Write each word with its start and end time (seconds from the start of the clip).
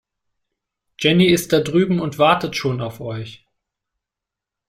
Jenny 0.97 1.27
ist 1.27 1.53
da 1.53 1.59
drüben 1.61 1.99
und 2.01 2.17
wartet 2.17 2.55
schon 2.55 2.81
auf 2.81 3.01
euch. 3.01 3.45